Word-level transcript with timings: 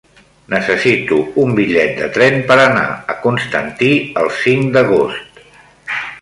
Necessito 0.51 1.17
un 1.41 1.51
bitllet 1.59 1.93
de 1.99 2.07
tren 2.15 2.39
per 2.47 2.57
anar 2.63 2.87
a 3.15 3.19
Constantí 3.27 3.93
el 4.23 4.33
cinc 4.39 4.73
d'agost. 4.79 5.39